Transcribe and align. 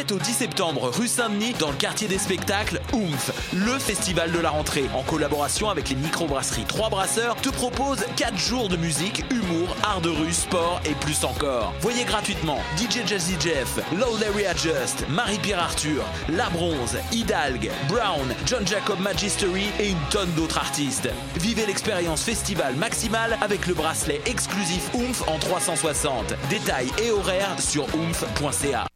7 0.00 0.12
au 0.12 0.18
10 0.18 0.32
septembre, 0.32 0.88
rue 0.88 1.08
Saint-Denis, 1.08 1.52
dans 1.58 1.68
le 1.68 1.76
quartier 1.76 2.08
des 2.08 2.16
spectacles, 2.16 2.80
Oomph, 2.94 3.32
le 3.52 3.78
festival 3.78 4.32
de 4.32 4.38
la 4.38 4.48
rentrée. 4.48 4.86
En 4.94 5.02
collaboration 5.02 5.68
avec 5.68 5.90
les 5.90 5.94
microbrasseries 5.96 6.64
3 6.64 6.88
Brasseurs, 6.88 7.36
te 7.36 7.50
propose 7.50 7.98
4 8.16 8.38
jours 8.38 8.70
de 8.70 8.78
musique, 8.78 9.22
humour, 9.30 9.76
art 9.82 10.00
de 10.00 10.08
rue, 10.08 10.32
sport 10.32 10.80
et 10.86 10.94
plus 10.94 11.22
encore. 11.22 11.74
Voyez 11.82 12.04
gratuitement 12.04 12.60
DJ 12.78 13.06
Jazzy 13.06 13.36
Jeff, 13.38 13.78
Low 13.92 14.16
Larry 14.18 14.46
Adjust, 14.46 15.06
Marie-Pierre 15.10 15.58
Arthur, 15.58 16.02
La 16.30 16.48
Bronze, 16.48 16.96
Hidalgue, 17.12 17.70
Brown, 17.86 18.34
John 18.46 18.66
Jacob 18.66 19.00
Magistery 19.00 19.66
et 19.80 19.90
une 19.90 20.08
tonne 20.10 20.30
d'autres 20.30 20.56
artistes. 20.56 21.10
Vivez 21.36 21.66
l'expérience 21.66 22.22
festival 22.22 22.74
maximale 22.76 23.36
avec 23.42 23.66
le 23.66 23.74
bracelet 23.74 24.22
exclusif 24.24 24.88
Oomph 24.94 25.28
en 25.28 25.38
360. 25.38 26.32
Détails 26.48 26.90
et 27.04 27.10
horaires 27.10 27.60
sur 27.60 27.84
oomph.ca. 27.94 28.89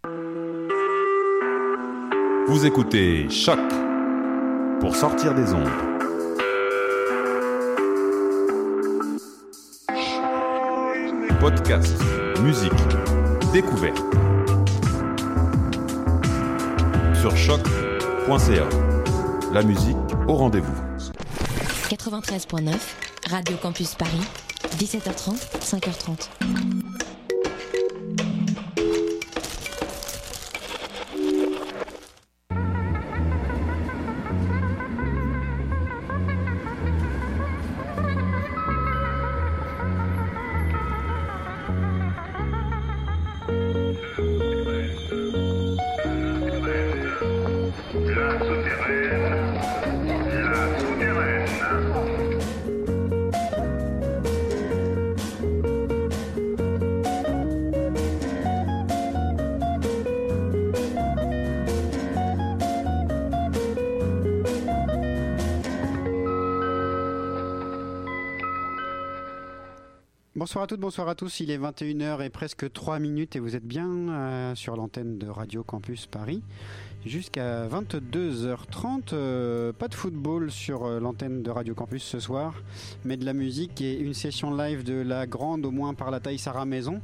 Vous 2.46 2.66
écoutez 2.66 3.30
Choc 3.30 3.58
pour 4.78 4.94
sortir 4.94 5.34
des 5.34 5.54
ondes. 5.54 5.66
Podcast, 11.40 11.96
musique, 12.42 12.70
découverte. 13.50 13.96
Sur 17.18 17.34
choc.ca. 17.34 18.68
La 19.54 19.62
musique 19.62 19.96
au 20.28 20.34
rendez-vous. 20.34 20.82
93.9, 21.88 22.74
Radio 23.30 23.56
Campus 23.56 23.94
Paris, 23.94 24.20
17h30, 24.76 25.38
5h30. 25.60 26.83
Bonsoir 70.54 70.62
à 70.62 70.66
toutes, 70.68 70.80
bonsoir 70.80 71.08
à 71.08 71.14
tous. 71.16 71.40
Il 71.40 71.50
est 71.50 71.58
21h 71.58 72.24
et 72.24 72.30
presque 72.30 72.72
3 72.72 73.00
minutes 73.00 73.34
et 73.34 73.40
vous 73.40 73.56
êtes 73.56 73.66
bien 73.66 73.88
euh, 73.88 74.54
sur 74.54 74.76
l'antenne 74.76 75.18
de 75.18 75.26
Radio 75.26 75.64
Campus 75.64 76.06
Paris. 76.06 76.44
Jusqu'à 77.04 77.66
22h30, 77.66 79.14
euh, 79.14 79.72
pas 79.72 79.88
de 79.88 79.96
football 79.96 80.52
sur 80.52 80.84
euh, 80.84 81.00
l'antenne 81.00 81.42
de 81.42 81.50
Radio 81.50 81.74
Campus 81.74 82.04
ce 82.04 82.20
soir, 82.20 82.54
mais 83.04 83.16
de 83.16 83.24
la 83.24 83.32
musique 83.32 83.80
et 83.80 83.98
une 83.98 84.14
session 84.14 84.56
live 84.56 84.84
de 84.84 84.94
la 84.94 85.26
grande, 85.26 85.66
au 85.66 85.72
moins 85.72 85.92
par 85.92 86.12
la 86.12 86.20
taille 86.20 86.38
Sarah 86.38 86.66
Maison. 86.66 87.00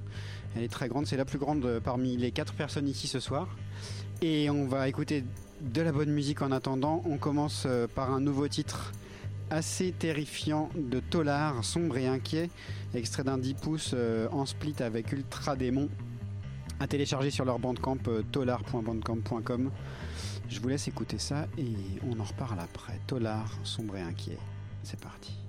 Elle 0.55 0.63
est 0.63 0.69
très 0.69 0.87
grande, 0.87 1.09
c'est 1.09 1.17
la 1.17 1.25
plus 1.25 1.41
grande 1.41 1.81
parmi 1.83 2.17
les 2.17 2.31
4 2.31 2.53
personnes 2.53 2.87
ici 2.87 3.09
ce 3.09 3.19
soir. 3.19 3.49
Et 4.23 4.49
on 4.49 4.69
va 4.69 4.87
écouter 4.87 5.25
de 5.61 5.83
la 5.83 5.91
bonne 5.91 6.11
musique 6.11 6.41
en 6.43 6.53
attendant. 6.53 7.03
On 7.05 7.19
commence 7.19 7.67
par 7.97 8.13
un 8.13 8.21
nouveau 8.21 8.47
titre 8.47 8.93
assez 9.51 9.93
terrifiant 9.93 10.71
de 10.77 11.01
Tolar, 11.01 11.65
sombre 11.65 11.99
et 11.99 12.07
inquiet, 12.07 12.51
extrait 12.95 13.25
d'un 13.25 13.39
10 13.39 13.55
pouces 13.55 13.93
euh, 13.95 14.29
en 14.31 14.47
split 14.47 14.77
avec 14.81 15.13
Ultra 15.13 15.57
Démon, 15.57 15.89
à 16.79 16.87
télécharger 16.87 17.31
sur 17.31 17.45
leur 17.45 17.59
bandcamp 17.59 17.99
euh, 18.09 18.23
tolar.bandcamp.com. 18.33 19.71
Je 20.49 20.61
vous 20.61 20.69
laisse 20.69 20.89
écouter 20.89 21.19
ça 21.19 21.47
et 21.59 21.77
on 22.09 22.19
en 22.19 22.25
reparle 22.25 22.61
après. 22.61 22.99
Tolar, 23.07 23.47
sombre 23.65 23.97
et 23.97 24.03
inquiet. 24.03 24.39
C'est 24.83 24.99
parti. 24.99 25.40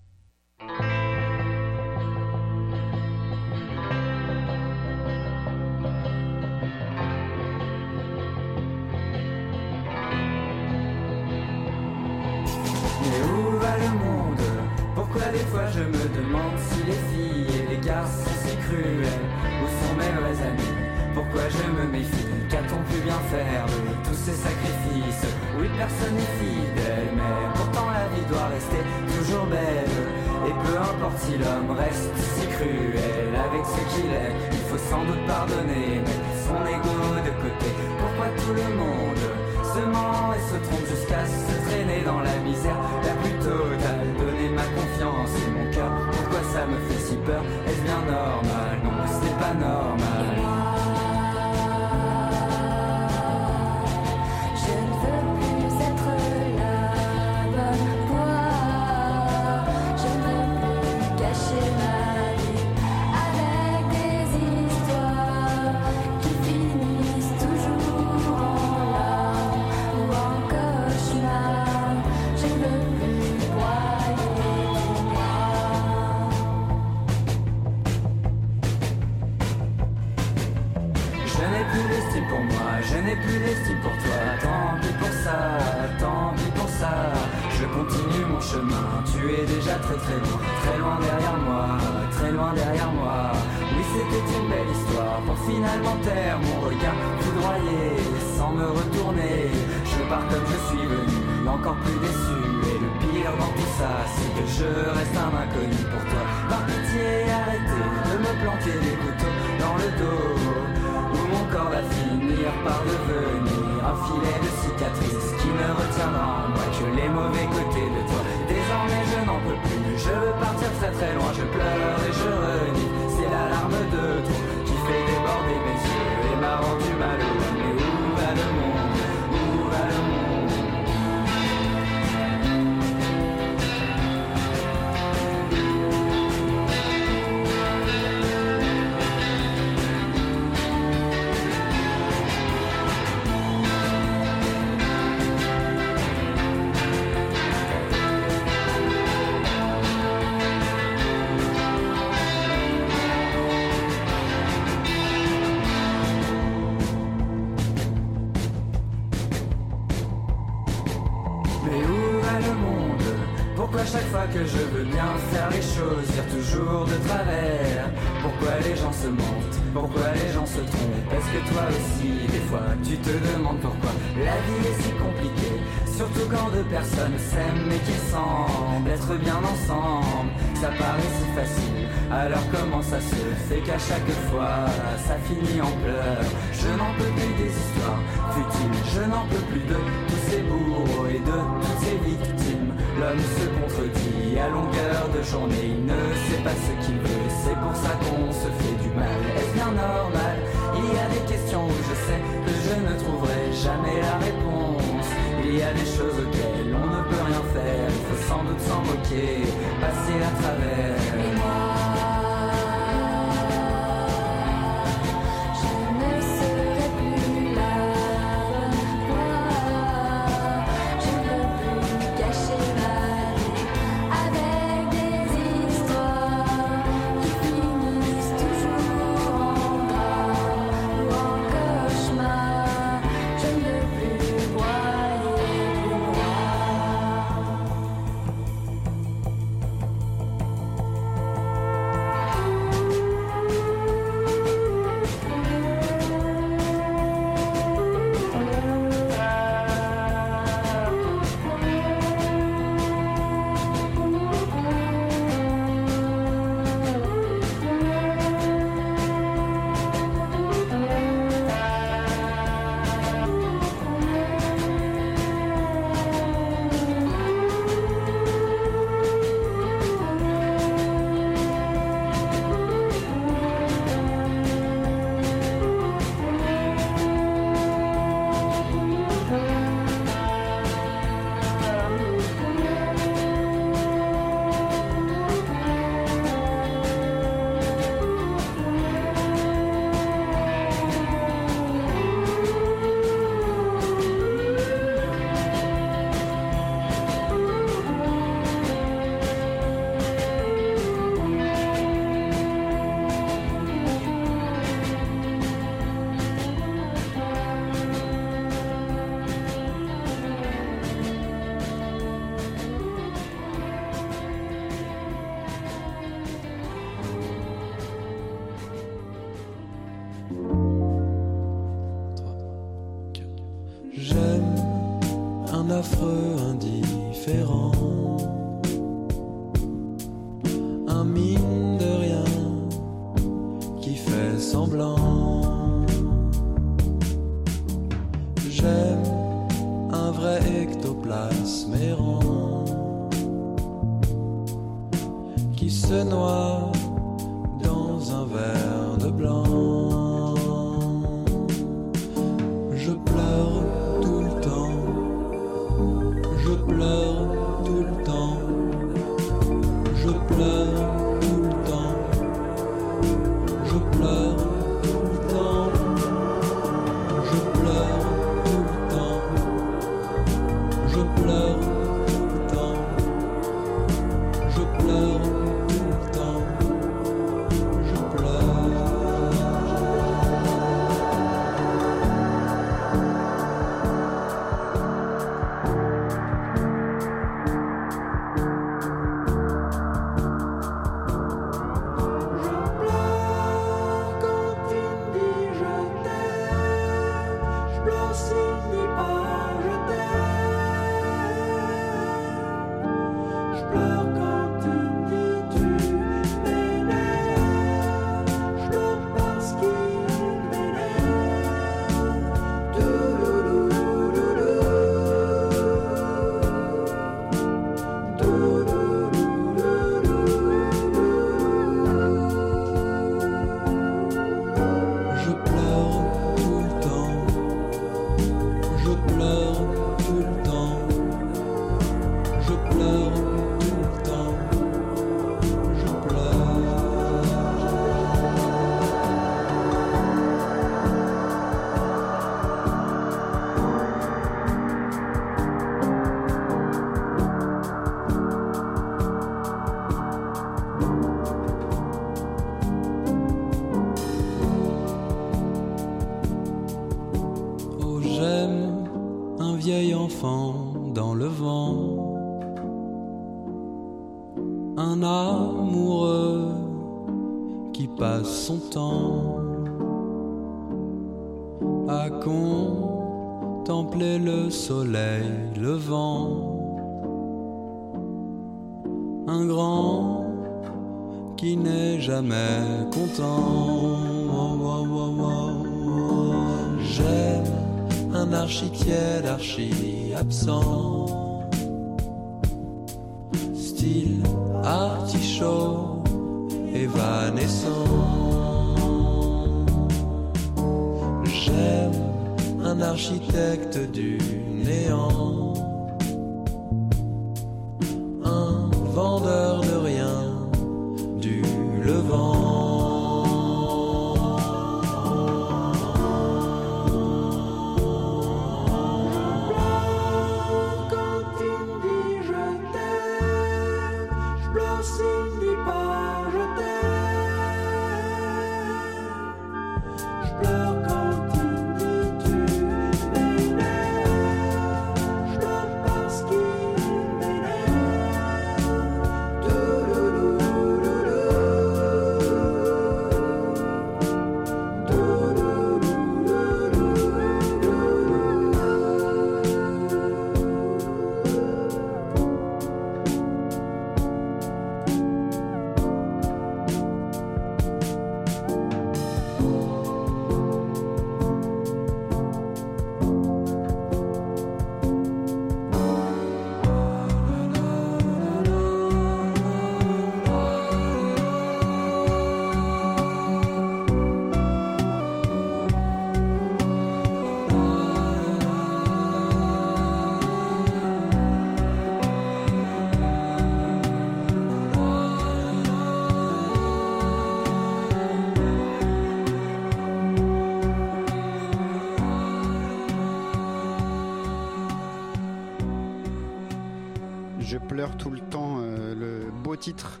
pleure 597.78 597.96
tout 597.96 598.10
le 598.10 598.18
temps, 598.18 598.58
euh, 598.60 598.92
le 598.92 599.30
beau 599.30 599.54
titre 599.54 600.00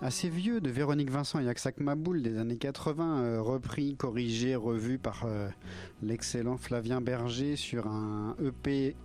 assez 0.00 0.30
vieux 0.30 0.62
de 0.62 0.70
Véronique 0.70 1.10
Vincent 1.10 1.38
et 1.38 1.44
Yaksak 1.44 1.78
Maboul 1.78 2.22
des 2.22 2.38
années 2.38 2.56
80, 2.56 3.18
euh, 3.18 3.42
repris, 3.42 3.96
corrigé, 3.96 4.56
revu 4.56 4.96
par 4.96 5.24
euh, 5.26 5.50
l'excellent 6.02 6.56
Flavien 6.56 7.02
Berger 7.02 7.56
sur 7.56 7.86
un 7.86 8.34
EP 8.42 8.96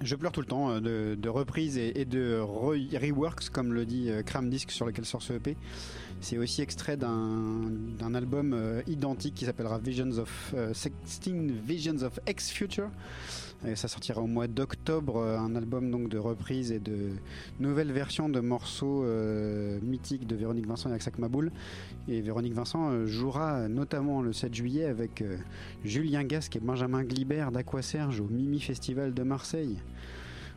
je 0.00 0.16
pleure 0.16 0.32
tout 0.32 0.40
le 0.40 0.48
temps 0.48 0.80
de, 0.80 1.16
de 1.16 1.28
reprises 1.28 1.78
et, 1.78 2.04
de 2.04 2.40
reworks, 2.40 3.50
comme 3.50 3.72
le 3.72 3.86
dit 3.86 4.10
Cram 4.26 4.50
Disc 4.50 4.72
sur 4.72 4.86
lequel 4.86 5.04
sort 5.04 5.22
ce 5.22 5.34
EP. 5.34 5.56
C'est 6.20 6.36
aussi 6.36 6.60
extrait 6.60 6.96
d'un 6.96 8.14
album 8.14 8.82
identique 8.88 9.36
qui 9.36 9.44
s'appellera 9.44 9.78
Visions 9.78 10.18
of 10.18 10.54
Visions 11.64 12.02
of 12.02 12.18
X 12.26 12.50
Future. 12.50 12.90
Et 13.66 13.76
ça 13.76 13.88
sortira 13.88 14.20
au 14.20 14.26
mois 14.26 14.46
d'octobre, 14.46 15.16
euh, 15.16 15.38
un 15.38 15.56
album 15.56 15.90
donc 15.90 16.10
de 16.10 16.18
reprises 16.18 16.70
et 16.70 16.80
de 16.80 17.12
nouvelles 17.60 17.92
versions 17.92 18.28
de 18.28 18.40
morceaux 18.40 19.04
euh, 19.04 19.78
mythiques 19.80 20.26
de 20.26 20.36
Véronique 20.36 20.66
Vincent 20.66 20.90
et 20.90 20.92
Aksak 20.92 21.18
Maboul. 21.18 21.50
Et 22.06 22.20
Véronique 22.20 22.52
Vincent 22.52 22.90
euh, 22.90 23.06
jouera 23.06 23.68
notamment 23.68 24.20
le 24.20 24.34
7 24.34 24.54
juillet 24.54 24.84
avec 24.84 25.24
Julien 25.82 26.24
Gasque 26.24 26.56
et 26.56 26.60
Benjamin 26.60 27.04
Glibert 27.04 27.52
d'Aquaserge 27.52 28.20
au 28.20 28.28
Mimi 28.28 28.60
Festival 28.60 29.14
de 29.14 29.22
Marseille. 29.22 29.78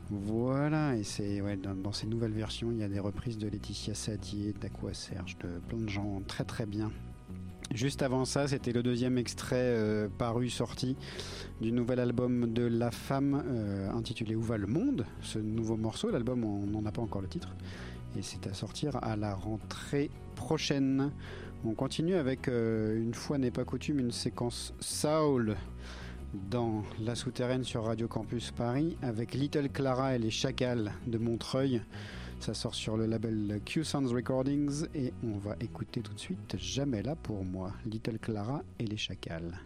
Voilà, 0.09 0.95
et 0.95 1.03
c'est 1.03 1.41
dans, 1.57 1.91
ces 1.91 2.07
nouvelles 2.07 2.31
versions, 2.31 2.71
il 2.71 2.77
y 2.77 2.83
a 2.83 2.87
des 2.87 2.99
reprises 2.99 3.37
de 3.37 3.47
Laetitia 3.47 3.93
Sadier, 3.93 4.53
d'Aquaserge, 4.53 5.37
de 5.39 5.59
plein 5.67 5.79
de 5.79 5.89
gens 5.89 6.21
très 6.27 6.45
très 6.45 6.65
bien. 6.65 6.91
Juste 7.73 8.01
avant 8.01 8.23
ça, 8.23 8.47
c'était 8.47 8.71
le 8.71 8.81
deuxième 8.81 9.17
extrait 9.17 9.55
euh, 9.57 10.07
paru, 10.17 10.49
sorti 10.49 10.95
du 11.59 11.71
nouvel 11.71 11.99
album 11.99 12.53
de 12.53 12.63
La 12.63 12.91
Femme 12.91 13.43
euh, 13.45 13.91
intitulé 13.91 14.35
Où 14.35 14.41
va 14.41 14.57
le 14.57 14.67
monde? 14.67 15.05
Ce 15.21 15.37
nouveau 15.37 15.75
morceau, 15.75 16.09
l'album 16.09 16.45
on 16.45 16.65
n'en 16.65 16.85
a 16.85 16.91
pas 16.91 17.01
encore 17.01 17.21
le 17.21 17.27
titre, 17.27 17.55
et 18.17 18.21
c'est 18.21 18.47
à 18.47 18.53
sortir 18.53 18.97
à 19.03 19.17
la 19.17 19.35
rentrée 19.35 20.09
prochaine. 20.35 21.11
On 21.65 21.73
continue 21.73 22.15
avec, 22.15 22.47
euh, 22.47 23.01
une 23.01 23.13
fois 23.13 23.37
n'est 23.37 23.51
pas 23.51 23.65
coutume, 23.65 23.99
une 23.99 24.11
séquence 24.11 24.73
Soul 24.79 25.57
dans 26.49 26.83
La 27.01 27.15
Souterraine 27.15 27.63
sur 27.63 27.83
Radio 27.83 28.07
Campus 28.07 28.51
Paris 28.51 28.97
avec 29.01 29.33
Little 29.33 29.69
Clara 29.69 30.15
et 30.15 30.19
les 30.19 30.31
Chacals 30.31 30.93
de 31.05 31.17
Montreuil. 31.17 31.81
Ça 32.39 32.53
sort 32.53 32.75
sur 32.75 32.97
le 32.97 33.05
label 33.05 33.59
Q 33.65 33.83
Sounds 33.83 34.13
Recordings 34.13 34.85
et 34.95 35.11
on 35.23 35.37
va 35.37 35.55
écouter 35.59 36.01
tout 36.01 36.13
de 36.13 36.19
suite 36.19 36.55
Jamais 36.57 37.01
là 37.01 37.15
pour 37.15 37.43
moi, 37.43 37.73
Little 37.85 38.19
Clara 38.19 38.61
et 38.79 38.85
les 38.85 38.97
Chacals. 38.97 39.59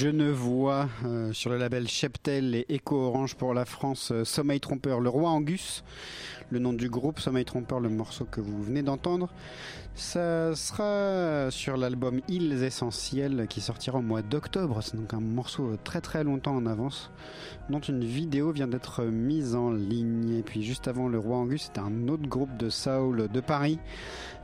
Genevois 0.00 0.88
euh, 1.04 1.30
sur 1.34 1.50
le 1.50 1.58
label 1.58 1.86
Cheptel 1.86 2.54
et 2.54 2.64
Echo 2.70 2.96
Orange 2.96 3.34
pour 3.34 3.52
la 3.52 3.66
France, 3.66 4.12
euh, 4.12 4.24
Sommeil 4.24 4.58
Trompeur, 4.58 4.98
Le 4.98 5.10
Roi 5.10 5.28
Angus, 5.28 5.84
le 6.48 6.58
nom 6.58 6.72
du 6.72 6.88
groupe 6.88 7.20
Sommeil 7.20 7.44
Trompeur, 7.44 7.80
le 7.80 7.90
morceau 7.90 8.24
que 8.24 8.40
vous 8.40 8.62
venez 8.62 8.80
d'entendre. 8.80 9.28
Ça 9.94 10.54
sera 10.54 11.50
sur 11.50 11.76
l'album 11.76 12.20
Îles 12.28 12.62
Essentielles 12.62 13.46
qui 13.48 13.60
sortira 13.60 13.98
au 13.98 14.02
mois 14.02 14.22
d'octobre. 14.22 14.80
C'est 14.82 14.96
donc 14.96 15.12
un 15.12 15.20
morceau 15.20 15.76
très 15.84 16.00
très 16.00 16.24
longtemps 16.24 16.56
en 16.56 16.64
avance, 16.64 17.10
dont 17.68 17.80
une 17.80 18.04
vidéo 18.04 18.52
vient 18.52 18.68
d'être 18.68 19.04
mise 19.04 19.54
en 19.54 19.70
ligne. 19.72 20.38
Et 20.38 20.42
puis 20.42 20.62
juste 20.62 20.88
avant 20.88 21.08
Le 21.08 21.18
Roi 21.18 21.36
Angus, 21.36 21.64
c'était 21.64 21.80
un 21.80 22.08
autre 22.08 22.26
groupe 22.26 22.56
de 22.56 22.70
soul 22.70 23.28
de 23.28 23.40
Paris, 23.40 23.78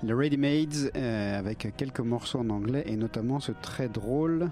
les 0.03 0.13
Ready 0.13 0.37
Mades, 0.37 0.91
euh, 0.95 1.39
avec 1.39 1.73
quelques 1.77 2.01
morceaux 2.01 2.41
en 2.41 2.51
anglais 2.51 2.85
et 2.87 2.97
notamment 2.97 3.41
ce 3.41 3.53
très 3.53 3.89
drôle 3.89 4.51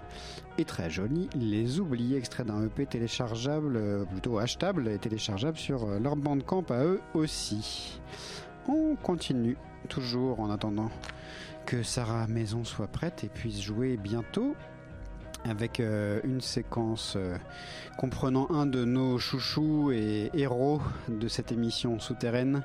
et 0.56 0.64
très 0.64 0.88
joli 0.88 1.28
Les 1.34 1.80
Oubliés, 1.80 2.16
extrait 2.16 2.44
d'un 2.44 2.64
EP 2.64 2.86
téléchargeable, 2.86 3.76
euh, 3.76 4.04
plutôt 4.04 4.38
achetable 4.38 4.88
et 4.88 4.98
téléchargeable 4.98 5.58
sur 5.58 5.84
euh, 5.84 5.98
leur 5.98 6.16
bandcamp 6.16 6.64
à 6.70 6.84
eux 6.84 7.00
aussi. 7.12 8.00
On 8.68 8.96
continue 8.96 9.56
toujours 9.88 10.40
en 10.40 10.50
attendant 10.50 10.90
que 11.66 11.82
Sarah 11.82 12.26
Maison 12.26 12.64
soit 12.64 12.88
prête 12.88 13.24
et 13.24 13.28
puisse 13.28 13.60
jouer 13.60 13.96
bientôt 13.96 14.56
avec 15.44 15.78
euh, 15.78 16.20
une 16.24 16.40
séquence 16.40 17.14
euh, 17.16 17.36
comprenant 17.98 18.50
un 18.50 18.66
de 18.66 18.84
nos 18.84 19.18
chouchous 19.18 19.92
et 19.92 20.30
héros 20.34 20.80
de 21.08 21.28
cette 21.28 21.52
émission 21.52 21.98
souterraine, 21.98 22.62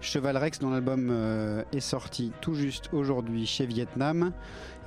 Cheval 0.00 0.36
Rex, 0.36 0.58
dont 0.58 0.70
l'album 0.70 1.10
euh, 1.10 1.62
est 1.72 1.80
sorti 1.80 2.32
tout 2.40 2.54
juste 2.54 2.88
aujourd'hui 2.92 3.46
chez 3.46 3.66
Vietnam 3.66 4.32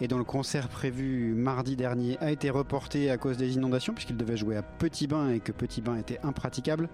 et 0.02 0.08
dont 0.08 0.18
le 0.18 0.24
concert 0.24 0.68
prévu 0.68 1.34
mardi 1.36 1.76
dernier 1.76 2.18
a 2.20 2.32
été 2.32 2.50
reporté 2.50 3.12
à 3.12 3.18
cause 3.18 3.38
des 3.38 3.54
inondations 3.54 3.94
puisqu'il 3.94 4.18
devait 4.18 4.38
jouer 4.38 4.58
à 4.58 4.64
Petit 4.64 5.08
Bain 5.08 5.30
et 5.30 5.40
que 5.40 5.52
Petit 5.52 5.82
Bain 5.82 5.98
était 5.98 6.20
impraticable. 6.24 6.90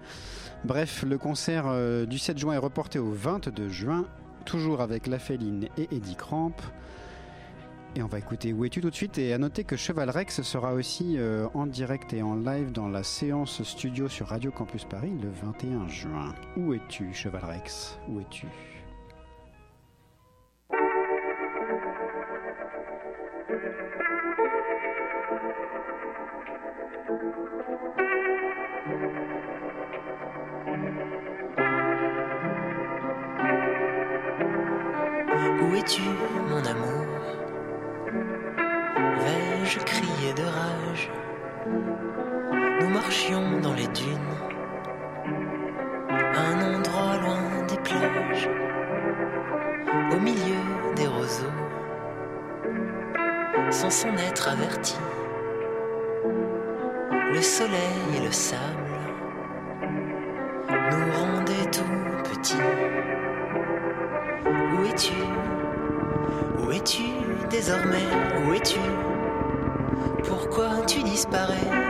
Bref, 0.64 1.02
le 1.02 1.18
concert 1.18 1.64
euh, 1.66 2.06
du 2.06 2.18
7 2.18 2.38
juin 2.38 2.54
est 2.54 2.58
reporté 2.58 3.00
au 3.00 3.10
22 3.10 3.68
juin, 3.68 4.06
toujours 4.44 4.80
avec 4.80 5.08
La 5.08 5.18
Féline 5.18 5.68
et 5.76 5.88
Eddie 5.90 6.14
Cramp. 6.14 6.54
Et 7.96 8.02
on 8.02 8.06
va 8.06 8.18
écouter 8.18 8.52
Où 8.52 8.64
es-tu 8.64 8.80
tout 8.80 8.88
de 8.88 8.94
suite 8.94 9.18
et 9.18 9.32
à 9.32 9.38
noter 9.38 9.64
que 9.64 9.76
Cheval 9.76 10.08
Rex 10.08 10.42
sera 10.42 10.72
aussi 10.72 11.16
euh, 11.18 11.48
en 11.54 11.66
direct 11.66 12.12
et 12.12 12.22
en 12.22 12.36
live 12.36 12.70
dans 12.70 12.88
la 12.88 13.02
séance 13.02 13.62
studio 13.64 14.08
sur 14.08 14.28
Radio 14.28 14.52
Campus 14.52 14.84
Paris 14.84 15.12
le 15.20 15.30
21 15.30 15.88
juin. 15.88 16.32
Où 16.56 16.72
es-tu 16.74 17.12
Cheval 17.12 17.44
Rex? 17.44 17.98
Où 18.08 18.20
es-tu? 18.20 18.46
Où 35.72 35.74
es-tu, 35.74 36.02
mon 36.50 36.62
amour 36.66 37.06
Vais-je 39.24 39.78
crier 39.78 40.34
de 40.34 40.42
rage 40.42 41.10
Nous 42.80 42.88
marchions 42.90 43.58
dans 43.62 43.72
les 43.72 43.86
dunes, 43.86 44.36
un 46.10 46.74
endroit 46.76 47.16
loin 47.22 47.66
des 47.68 47.78
plages, 47.78 48.50
au 50.12 50.20
milieu 50.20 50.60
des 50.94 51.06
roseaux, 51.06 51.58
sans 53.70 53.88
s'en 53.88 54.14
être 54.28 54.50
averti. 54.50 54.98
Le 57.32 57.40
soleil 57.40 58.18
et 58.18 58.26
le 58.26 58.32
sable 58.32 58.98
nous 60.90 61.12
rendaient 61.18 61.70
tout 61.70 62.30
petits. 62.30 62.56
Où 64.44 64.84
es-tu 64.84 65.21
Où 66.72 66.74
es-tu 66.74 67.02
désormais? 67.50 68.08
Où 68.46 68.54
es-tu? 68.54 68.80
Pourquoi 70.26 70.70
tu 70.86 71.02
disparais? 71.02 71.81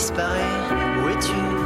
Pourquoi 0.00 0.14
tu 0.14 0.14
disparais 0.14 1.02
Où 1.02 1.08
es-tu? 1.10 1.59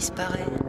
Pourquoi 0.00 0.67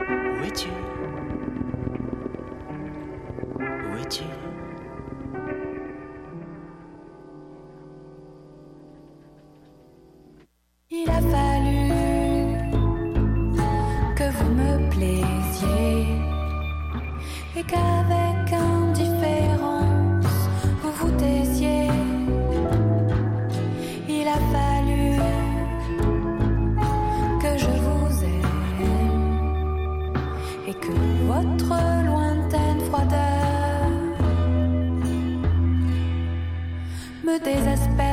me 37.39 37.45
désespère. 37.45 38.08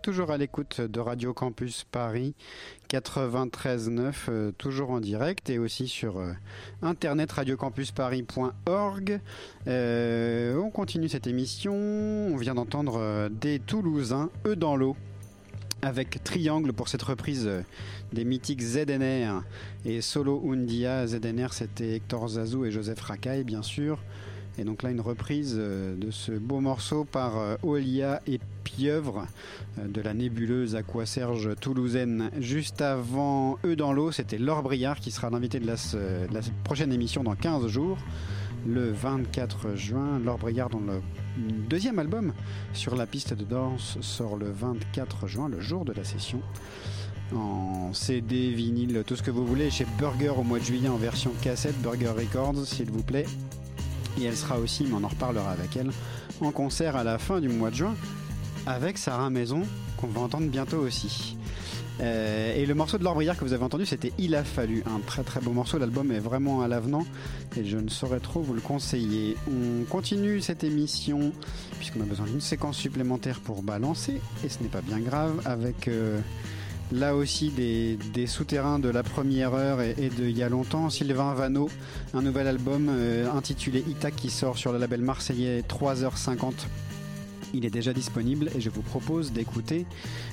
Toujours 0.00 0.30
à 0.30 0.38
l'écoute 0.38 0.80
de 0.80 0.98
Radio 0.98 1.34
Campus 1.34 1.84
Paris 1.84 2.34
93.9, 2.88 4.14
euh, 4.28 4.52
toujours 4.52 4.90
en 4.90 5.00
direct 5.00 5.50
et 5.50 5.58
aussi 5.58 5.88
sur 5.88 6.18
euh, 6.18 6.32
internet 6.80 7.30
radiocampusparis.org. 7.32 9.20
Euh, 9.66 10.56
on 10.56 10.70
continue 10.70 11.08
cette 11.08 11.26
émission. 11.26 11.74
On 11.74 12.36
vient 12.36 12.54
d'entendre 12.54 13.28
des 13.28 13.58
Toulousains, 13.58 14.30
eux 14.46 14.56
dans 14.56 14.76
l'eau, 14.76 14.96
avec 15.82 16.24
Triangle 16.24 16.72
pour 16.72 16.88
cette 16.88 17.02
reprise 17.02 17.50
des 18.12 18.24
mythiques 18.24 18.62
ZNR 18.62 19.42
et 19.84 20.00
Solo 20.00 20.42
Undia. 20.50 21.06
ZNR, 21.06 21.52
c'était 21.52 21.96
Hector 21.96 22.26
Zazou 22.26 22.64
et 22.64 22.70
Joseph 22.70 23.00
Racaille, 23.00 23.44
bien 23.44 23.62
sûr. 23.62 23.98
Et 24.58 24.64
donc 24.64 24.82
là, 24.82 24.90
une 24.90 25.00
reprise 25.00 25.54
euh, 25.58 25.96
de 25.96 26.10
ce 26.10 26.32
beau 26.32 26.60
morceau 26.60 27.04
par 27.04 27.38
euh, 27.38 27.56
Olia 27.62 28.20
et 28.26 28.40
Pieuvre 28.64 29.26
euh, 29.78 29.86
de 29.88 30.00
la 30.02 30.12
nébuleuse 30.12 30.76
Aquaserge 30.76 31.50
toulousaine. 31.60 32.30
Juste 32.38 32.80
avant 32.82 33.58
Eux 33.64 33.76
dans 33.76 33.92
l'eau, 33.92 34.12
c'était 34.12 34.38
Laure 34.38 34.62
Briard 34.62 34.98
qui 35.00 35.10
sera 35.10 35.30
l'invité 35.30 35.60
de, 35.60 35.66
la 35.66 35.74
s- 35.74 35.94
de 35.94 36.34
la 36.34 36.40
prochaine 36.64 36.92
émission 36.92 37.22
dans 37.24 37.34
15 37.36 37.68
jours. 37.68 37.96
Le 38.66 38.90
24 38.92 39.74
juin, 39.76 40.18
Laure 40.22 40.36
Briard, 40.36 40.68
dont 40.68 40.80
le 40.86 41.00
deuxième 41.70 41.98
album 41.98 42.34
sur 42.74 42.94
la 42.96 43.06
piste 43.06 43.32
de 43.32 43.44
danse 43.44 43.96
sort 44.02 44.36
le 44.36 44.50
24 44.50 45.26
juin, 45.26 45.48
le 45.48 45.60
jour 45.60 45.86
de 45.86 45.94
la 45.94 46.04
session. 46.04 46.42
En 47.34 47.94
CD, 47.94 48.50
vinyle, 48.50 49.02
tout 49.06 49.16
ce 49.16 49.22
que 49.22 49.30
vous 49.30 49.46
voulez, 49.46 49.70
chez 49.70 49.86
Burger 49.98 50.32
au 50.36 50.42
mois 50.42 50.58
de 50.58 50.64
juillet 50.64 50.88
en 50.90 50.96
version 50.96 51.30
cassette, 51.40 51.80
Burger 51.80 52.08
Records, 52.14 52.66
s'il 52.66 52.90
vous 52.90 53.02
plaît. 53.04 53.24
Et 54.18 54.24
elle 54.24 54.36
sera 54.36 54.58
aussi, 54.58 54.84
mais 54.84 54.94
on 54.94 55.04
en 55.04 55.08
reparlera 55.08 55.50
avec 55.50 55.76
elle, 55.76 55.90
en 56.40 56.50
concert 56.52 56.96
à 56.96 57.04
la 57.04 57.18
fin 57.18 57.40
du 57.40 57.48
mois 57.48 57.70
de 57.70 57.76
juin 57.76 57.94
avec 58.66 58.98
Sarah 58.98 59.30
Maison, 59.30 59.62
qu'on 59.96 60.08
va 60.08 60.20
entendre 60.20 60.48
bientôt 60.48 60.78
aussi. 60.78 61.36
Euh, 62.00 62.54
et 62.56 62.64
le 62.64 62.74
morceau 62.74 62.96
de 62.96 63.04
Laure 63.04 63.14
Briard 63.14 63.36
que 63.36 63.44
vous 63.44 63.52
avez 63.52 63.64
entendu, 63.64 63.84
c'était 63.84 64.12
Il 64.18 64.34
a 64.34 64.42
fallu. 64.42 64.82
Un 64.86 65.00
très 65.00 65.22
très 65.22 65.40
beau 65.40 65.52
morceau. 65.52 65.78
L'album 65.78 66.10
est 66.12 66.18
vraiment 66.18 66.62
à 66.62 66.68
l'avenant 66.68 67.04
et 67.56 67.64
je 67.64 67.76
ne 67.76 67.88
saurais 67.88 68.20
trop 68.20 68.40
vous 68.40 68.54
le 68.54 68.60
conseiller. 68.62 69.36
On 69.48 69.84
continue 69.84 70.40
cette 70.40 70.64
émission 70.64 71.32
puisqu'on 71.78 72.00
a 72.00 72.04
besoin 72.04 72.26
d'une 72.26 72.40
séquence 72.40 72.78
supplémentaire 72.78 73.40
pour 73.40 73.62
balancer 73.62 74.20
et 74.44 74.48
ce 74.48 74.62
n'est 74.62 74.70
pas 74.70 74.80
bien 74.80 74.98
grave 74.98 75.42
avec. 75.44 75.88
euh, 75.88 76.20
Là 76.92 77.14
aussi, 77.14 77.50
des, 77.50 78.26
souterrains 78.26 78.80
de 78.80 78.88
la 78.88 79.02
première 79.02 79.54
heure 79.54 79.80
et, 79.80 79.94
et 79.96 80.08
de 80.08 80.24
il 80.24 80.36
y 80.36 80.42
a 80.42 80.48
longtemps. 80.48 80.90
Sylvain 80.90 81.34
Vano, 81.34 81.70
un 82.14 82.22
nouvel 82.22 82.48
album 82.48 82.88
euh, 82.90 83.30
intitulé 83.30 83.84
Itac 83.88 84.16
qui 84.16 84.28
sort 84.28 84.58
sur 84.58 84.72
le 84.72 84.78
label 84.78 85.00
marseillais 85.00 85.60
3h50. 85.62 86.52
Il 87.54 87.64
est 87.64 87.70
déjà 87.70 87.92
disponible 87.92 88.50
et 88.56 88.60
je 88.60 88.70
vous 88.70 88.82
propose 88.82 89.32
d'écouter, 89.32 89.86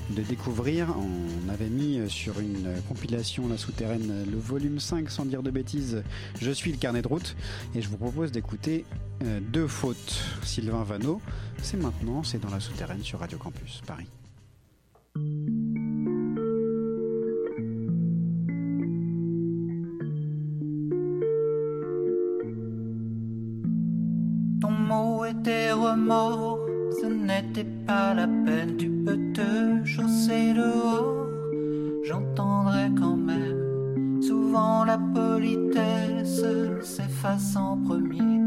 de 0.10 0.22
découvrir. 0.24 0.95
On 0.97 1.49
avait 1.49 1.70
mis 1.70 1.99
euh, 1.99 2.10
sur 2.10 2.39
une 2.39 2.66
euh, 2.66 2.80
compilation 2.88 3.47
La 3.47 3.58
Souterraine 3.58 4.26
le 4.30 4.38
volume 4.38 4.80
5, 4.80 5.12
sans 5.12 5.26
dire 5.26 5.43
de 5.43 5.51
bêtises, 5.51 6.03
Je 6.41 6.51
suis 6.51 6.72
le 6.72 6.78
carnet 6.78 7.03
de 7.03 7.08
route. 7.08 7.36
Et 7.76 7.82
je 7.84 7.88
vous 7.88 7.97
propose 7.97 8.32
d'écouter 8.32 8.86
Deux 9.41 9.68
fautes. 9.68 10.24
Sylvain 10.43 10.84
Vano, 10.84 11.22
c'est 11.62 11.78
maintenant, 11.78 12.24
c'est 12.24 12.41
dans 12.41 12.49
La 12.49 12.60
Souterraine 12.60 13.03
sur 13.03 13.20
Radio 13.20 13.38
Campus 13.38 13.82
Paris. 13.86 14.08
Était 25.30 25.72
remords, 25.72 26.60
ce 27.02 27.06
n'était 27.06 27.68
pas 27.86 28.14
la 28.14 28.28
peine. 28.28 28.78
Tu 28.78 28.90
peux 28.90 29.20
te 29.34 29.86
chausser 29.86 30.54
dehors, 30.54 31.28
j'entendrai 32.04 32.90
quand 32.98 33.18
même. 33.18 34.22
Souvent 34.22 34.86
la 34.86 34.98
politesse 34.98 36.44
s'efface 36.82 37.56
en 37.56 37.78
premier. 37.78 38.42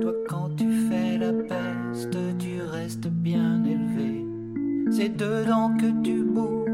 Toi, 0.00 0.12
quand 0.28 0.50
tu 0.56 0.70
fais 0.88 1.18
la 1.18 1.32
peste, 1.32 2.16
tu 2.38 2.62
restes 2.62 3.08
bien 3.08 3.62
élevé. 3.64 4.26
C'est 4.90 5.16
dedans 5.16 5.76
que 5.76 6.02
tu 6.02 6.22
boues 6.22 6.64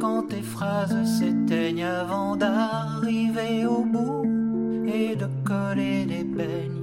quand 0.00 0.22
tes 0.28 0.42
phrases 0.42 1.04
s'éteignent 1.04 1.84
avant 1.84 2.36
d'arriver 2.36 3.66
au 3.66 3.84
bout 3.84 4.24
et 4.86 5.16
de 5.16 5.26
coller 5.44 6.06
des 6.06 6.24
peignes. 6.24 6.77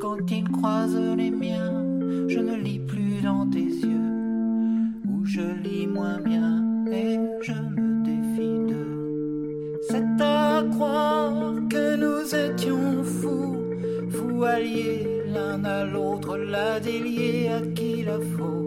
Quand 0.00 0.30
ils 0.30 0.48
croisent 0.48 1.16
les 1.16 1.30
miens, 1.30 1.84
je 2.28 2.38
ne 2.38 2.56
lis 2.56 2.80
plus 2.80 3.20
dans 3.22 3.46
tes 3.48 3.58
yeux, 3.58 4.10
ou 5.08 5.24
je 5.24 5.42
lis 5.62 5.86
moins 5.86 6.20
bien 6.20 6.64
et 6.90 7.18
je 7.42 7.52
me 7.52 8.04
défie 8.04 8.72
d'eux. 8.72 9.78
C'est 9.88 10.22
à 10.22 10.64
croire 10.70 11.54
que 11.68 11.96
nous 11.96 12.34
étions 12.34 13.04
fous, 13.04 13.56
fous 14.10 14.44
alliés 14.44 15.22
l'un 15.26 15.64
à 15.64 15.84
l'autre, 15.84 16.36
là 16.36 16.80
déliés 16.80 17.48
à 17.48 17.60
qui 17.60 18.02
la 18.02 18.18
faute. 18.18 18.60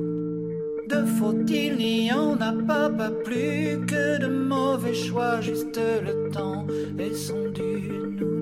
De 0.89 1.05
faute, 1.05 1.49
il 1.49 1.77
n'y 1.77 2.11
en 2.11 2.39
a 2.39 2.53
pas, 2.53 2.89
pas 2.89 3.11
plus 3.11 3.85
que 3.85 4.19
de 4.19 4.27
mauvais 4.27 4.93
choix, 4.93 5.41
juste 5.41 5.79
le 5.79 6.29
temps 6.29 6.65
est 6.99 7.13
son 7.13 7.49
dû, 7.49 7.89
nous 8.19 8.32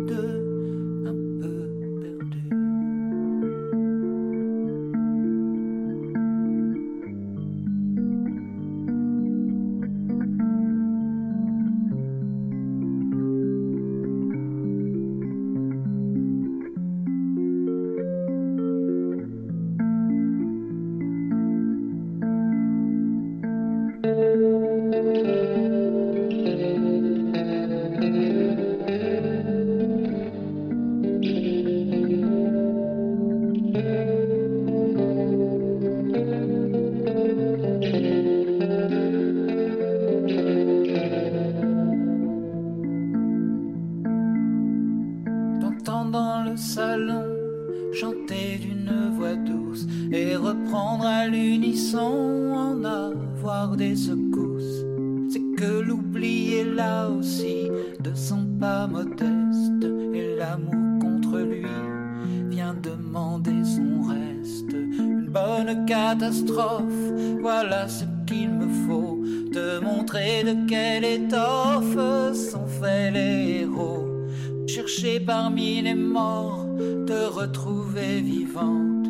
parmi 75.51 75.81
les 75.81 75.95
morts, 75.95 76.65
te 77.05 77.27
retrouver 77.27 78.21
vivante. 78.21 79.07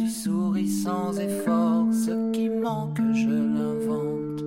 Tu 0.00 0.08
souris 0.08 0.68
sans 0.68 1.16
effort, 1.18 1.86
ce 1.92 2.32
qui 2.32 2.48
manque, 2.48 2.98
je 3.12 3.28
l'invente. 3.28 4.42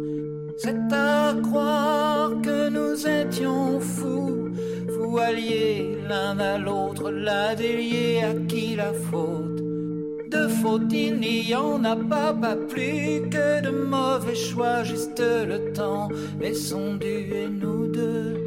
C'est 0.57 0.91
à 0.91 1.33
croire 1.41 2.31
que 2.41 2.69
nous 2.69 3.07
étions 3.07 3.79
fous, 3.79 4.49
fous 4.89 5.17
alliés 5.19 5.97
l'un 6.09 6.37
à 6.39 6.57
l'autre, 6.57 7.11
là 7.11 7.55
déliés 7.55 8.23
à 8.23 8.33
qui 8.47 8.75
la 8.75 8.91
faute? 8.91 9.63
De 10.29 10.47
faute 10.49 10.91
il 10.91 11.17
n'y 11.17 11.55
en 11.55 11.81
a 11.85 11.95
pas, 11.95 12.33
pas 12.33 12.57
plus 12.57 13.29
que 13.29 13.61
de 13.61 13.69
mauvais 13.69 14.35
choix, 14.35 14.83
juste 14.83 15.21
le 15.21 15.71
temps 15.71 16.09
son 16.53 16.95
dû 16.95 17.05
et 17.05 17.47
nous 17.47 17.87
deux. 17.87 18.46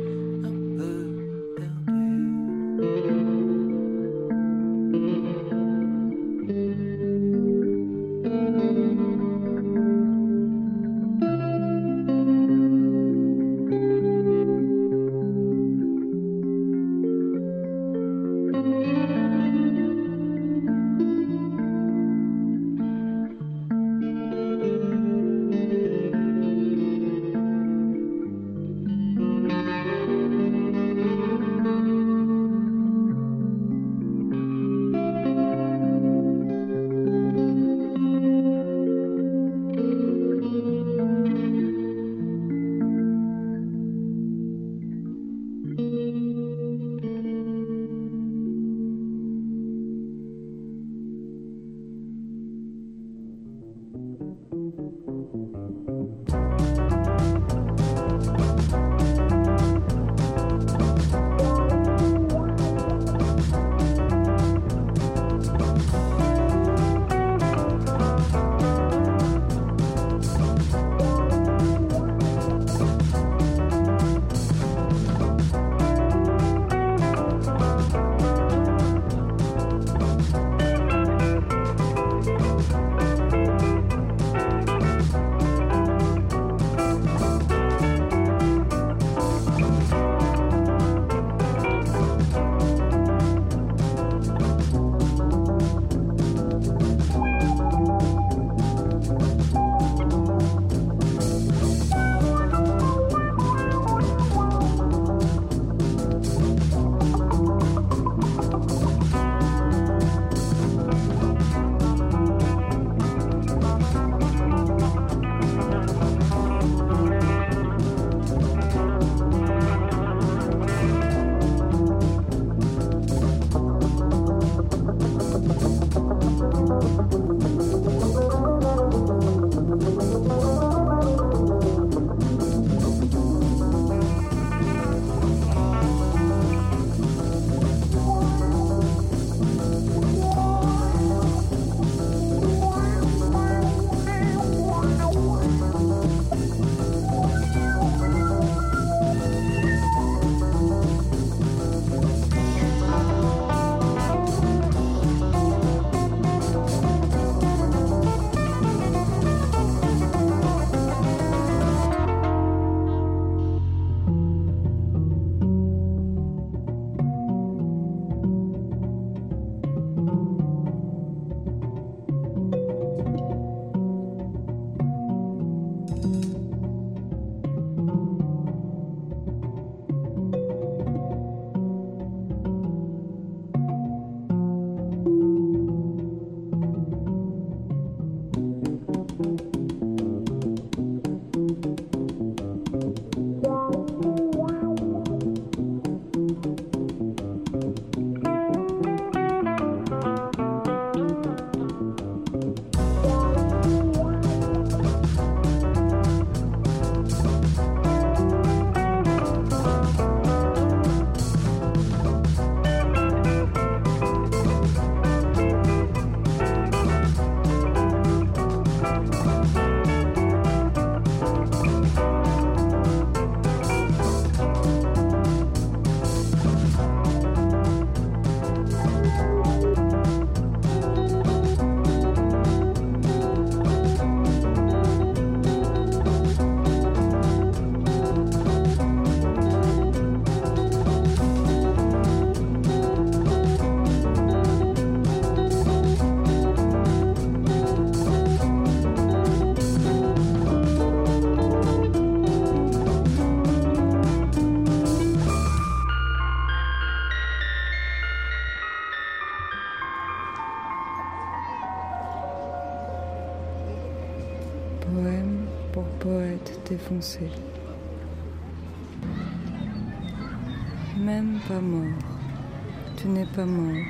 Pas 273.35 273.45
mort. 273.45 273.85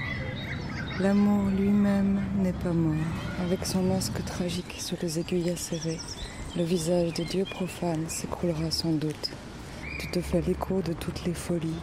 L'amour 1.01 1.51
lui-même 1.57 2.21
n'est 2.43 2.53
pas 2.53 2.73
mort. 2.73 2.95
Avec 3.43 3.65
son 3.65 3.83
masque 3.83 4.25
tragique 4.25 4.77
sous 4.79 4.97
les 5.01 5.19
aiguilles 5.19 5.51
acérées, 5.51 6.01
le 6.57 6.65
visage 6.65 7.15
de 7.15 7.25
Dieu 7.25 7.45
profane 7.51 8.09
s'écroulera 8.09 8.71
sans 8.71 8.93
doute. 8.93 9.31
Tu 9.99 10.11
te 10.11 10.21
fais 10.21 10.43
l'écho 10.43 10.83
de 10.83 10.93
toutes 10.93 11.25
les 11.25 11.35
folies, 11.35 11.81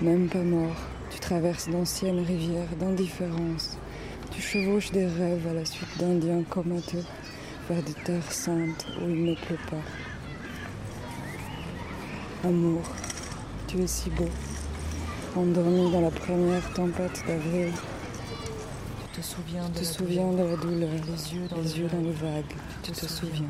même 0.00 0.28
pas 0.28 0.42
mort. 0.42 0.76
Tu 1.10 1.20
traverses 1.20 1.68
d'anciennes 1.68 2.24
rivières 2.24 2.76
d'indifférence. 2.80 3.78
Tu 4.32 4.42
chevauches 4.42 4.90
des 4.90 5.06
rêves 5.06 5.46
à 5.48 5.54
la 5.54 5.64
suite 5.64 5.98
d'Indiens 5.98 6.42
comateux 6.48 7.04
vers 7.68 7.82
des 7.82 7.94
terres 7.94 8.32
saintes 8.32 8.86
où 9.00 9.08
il 9.08 9.24
ne 9.24 9.34
pleut 9.34 9.58
pas. 9.70 9.84
Amour, 12.48 12.82
tu 13.68 13.78
es 13.78 13.86
si 13.86 14.10
beau, 14.10 14.28
endormi 15.36 15.90
dans 15.90 16.00
la 16.00 16.10
première 16.10 16.72
tempête 16.72 17.22
d'avril. 17.26 17.72
Tu 19.12 19.20
te 19.20 19.26
souviens 19.26 19.68
de 19.68 19.74
te 19.74 19.78
la 19.80 19.84
souviens 19.84 20.32
de 20.32 20.42
la 20.42 20.56
douleur, 20.56 20.90
Les 21.06 21.34
yeux 21.34 21.46
dans 21.48 21.56
les 21.56 21.62
les 21.62 21.78
yeux 21.78 21.88
dans 21.88 21.96
vagues. 21.98 22.06
les 22.06 22.12
vagues. 22.12 22.54
Tu 22.82 22.92
te 22.92 23.06
souviens, 23.06 23.48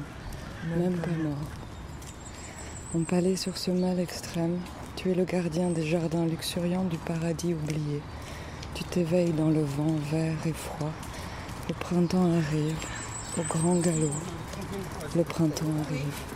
même 0.76 0.96
pas 0.98 1.10
mort. 1.22 1.36
Empalé 2.94 3.36
sur 3.36 3.56
ce 3.58 3.70
mal 3.70 3.98
extrême, 4.00 4.58
tu 4.96 5.10
es 5.10 5.14
le 5.14 5.24
gardien 5.24 5.70
des 5.70 5.86
jardins 5.86 6.24
luxuriants 6.26 6.84
du 6.84 6.96
paradis 6.98 7.54
oublié. 7.54 8.00
Tu 8.74 8.84
t'éveilles 8.84 9.32
dans 9.32 9.50
le 9.50 9.62
vent 9.62 9.94
vert 10.10 10.36
et 10.46 10.52
froid. 10.52 10.92
Le 11.68 11.74
printemps 11.74 12.30
arrive, 12.32 12.76
au 13.38 13.42
grand 13.42 13.76
galop. 13.76 14.12
Le 15.16 15.24
printemps 15.24 15.74
arrive. 15.88 16.35